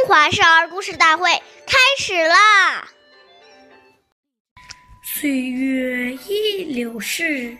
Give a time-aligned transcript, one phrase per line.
[0.00, 1.30] 中华少儿故事大会
[1.66, 2.88] 开始啦！
[5.02, 7.54] 岁月易流逝，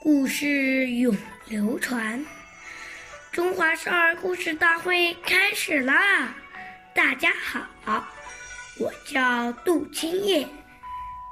[0.00, 1.16] 故事永
[1.48, 2.24] 流传。
[3.32, 6.32] 中华少儿故事大会开始啦！
[6.94, 7.32] 大家
[7.84, 8.06] 好，
[8.78, 10.46] 我叫杜青叶，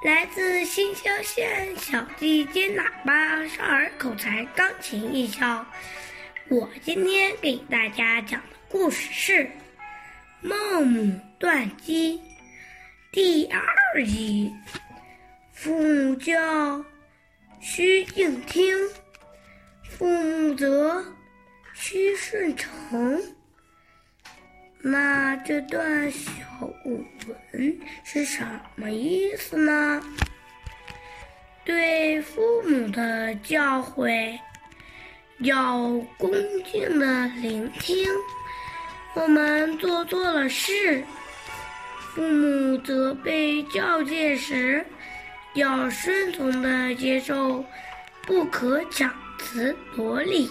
[0.04, 5.64] 来自新乡县小地尖喇叭少儿口才钢琴艺校。
[6.48, 9.48] 我今天给大家讲的故事是。
[10.42, 12.18] 孟母断机
[13.12, 13.60] 第二
[14.06, 14.50] 集，
[15.52, 16.82] 父母教，
[17.60, 18.74] 须敬听；
[19.84, 21.04] 父母责，
[21.74, 23.20] 须顺承。
[24.78, 26.30] 那这段小
[26.82, 27.04] 古
[27.52, 28.42] 文是什
[28.76, 30.02] 么意思呢？
[31.66, 34.38] 对父母的教诲，
[35.40, 36.32] 要恭
[36.64, 38.08] 敬的聆听。
[39.14, 41.04] 我们做错了事，
[42.14, 44.86] 父母责备教诫时，
[45.54, 47.64] 要顺从的接受，
[48.22, 50.48] 不可强词夺理，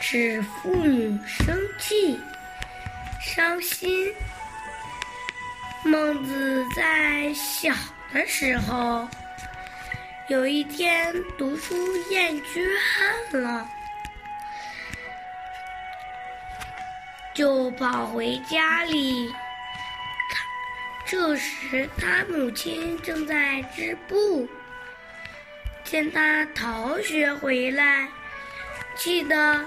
[0.00, 2.18] 使父母生气、
[3.20, 4.12] 伤心。
[5.84, 7.72] 孟子在小
[8.12, 9.06] 的时候，
[10.28, 11.76] 有一天读书
[12.10, 13.68] 厌倦了。
[17.36, 19.30] 就跑回家里，
[21.04, 24.48] 这时他母亲正在织布，
[25.84, 28.08] 见他逃学回来，
[28.96, 29.62] 气得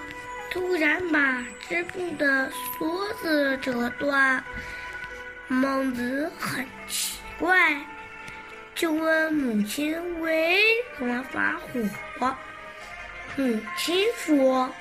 [0.49, 4.43] 突然把织布的梭子折断。
[5.47, 7.79] 孟子很奇怪，
[8.73, 10.59] 就问母亲为
[10.97, 11.53] 什么发
[12.17, 12.35] 火。
[13.35, 14.73] 母亲说。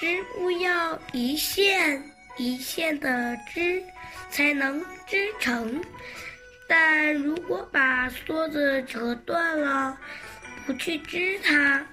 [0.00, 2.02] 织布要一线
[2.38, 3.82] 一线的织，
[4.30, 5.78] 才能织成。
[6.66, 9.98] 但如果把梭子折断了，
[10.64, 11.86] 不去织它，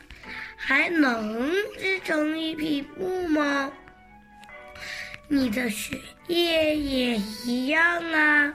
[0.56, 3.70] 还能织成一匹布吗？
[5.28, 8.54] 你的学业也一样啊，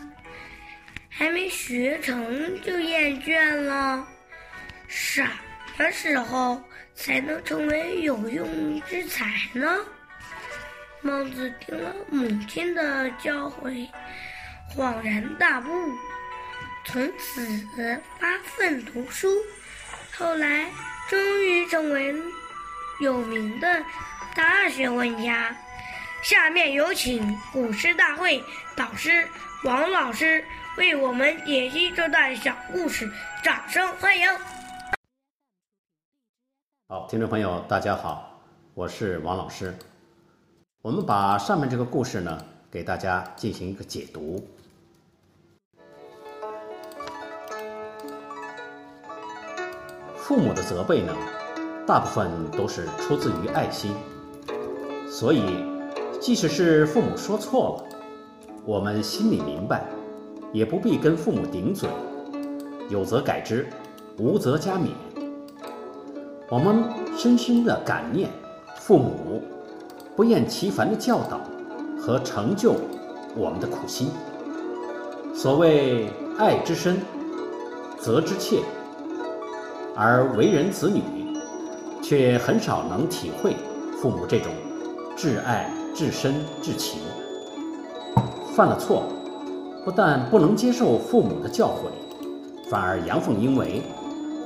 [1.10, 4.08] 还没学成就厌倦了，
[4.88, 5.30] 傻
[5.76, 6.62] 什么时候？
[6.94, 9.24] 才能成为有用之才
[9.54, 9.78] 呢？
[11.00, 13.88] 孟子听了母亲的教诲，
[14.76, 15.66] 恍然大悟，
[16.84, 19.26] 从此发奋读书，
[20.14, 20.66] 后来
[21.08, 22.14] 终于成为
[23.00, 23.82] 有名的
[24.34, 25.56] 大学问家。
[26.22, 28.44] 下面有请古诗大会
[28.76, 29.26] 导师
[29.64, 30.44] 王老师
[30.76, 33.10] 为我们解析这段小故事，
[33.42, 34.28] 掌声欢迎！
[36.92, 38.38] 好，听众朋友，大家好，
[38.74, 39.74] 我是王老师。
[40.82, 42.38] 我们把上面这个故事呢，
[42.70, 44.46] 给大家进行一个解读。
[50.16, 51.16] 父母的责备呢，
[51.86, 53.94] 大部分都是出自于爱心，
[55.08, 55.64] 所以
[56.20, 57.96] 即使是父母说错了，
[58.66, 59.86] 我们心里明白，
[60.52, 61.88] 也不必跟父母顶嘴，
[62.90, 63.66] 有则改之，
[64.18, 64.90] 无则加勉。
[66.52, 66.84] 我们
[67.16, 68.28] 深深的感念
[68.74, 69.42] 父母
[70.14, 71.40] 不厌其烦的教导
[71.98, 72.74] 和成就
[73.34, 74.08] 我们的苦心。
[75.34, 76.98] 所谓爱之深，
[77.98, 78.58] 责之切，
[79.96, 81.00] 而为人子女，
[82.02, 83.56] 却很少能体会
[83.96, 84.52] 父母这种
[85.16, 87.00] 至爱至深至情。
[88.54, 89.04] 犯了错，
[89.86, 93.80] 不但不能接受父母的教诲，反而阳奉阴违。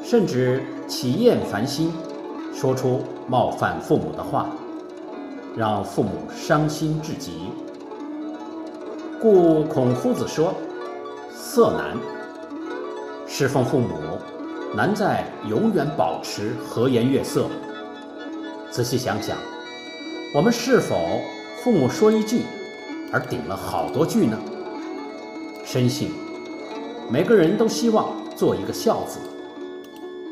[0.08, 1.92] 甚至起厌烦心，
[2.54, 4.46] 说出冒犯父母的话，
[5.56, 7.50] 让父母伤心至极。
[9.20, 10.54] 故孔夫子说
[11.34, 11.98] ：“色难，
[13.26, 13.88] 侍奉父母
[14.76, 17.46] 难在永远保持和颜悦色。”
[18.70, 19.36] 仔细想想，
[20.32, 20.94] 我们是否
[21.64, 22.42] 父母说一句，
[23.12, 24.38] 而顶了好多句呢？
[25.64, 26.12] 深信
[27.10, 29.18] 每个人都希望做一个孝子。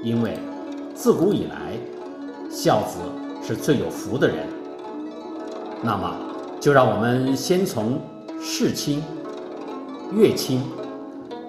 [0.04, 0.38] 因为
[0.94, 1.78] 自古以来，
[2.50, 2.98] 孝子
[3.42, 4.46] 是最有福的人。
[5.82, 6.14] 那么，
[6.60, 7.98] 就让我们先从
[8.38, 9.02] 事亲、
[10.12, 10.62] 悦亲，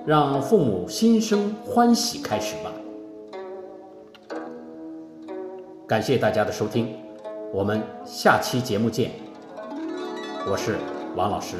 [0.05, 2.71] 让父母心生欢喜开始吧。
[5.85, 6.95] 感谢大家的收听，
[7.53, 9.11] 我们下期节目见。
[10.49, 10.77] 我是
[11.17, 11.57] 王老师。